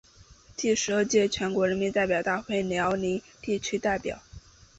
[0.57, 4.19] 第十二届全国人民代表大会辽宁地区代表。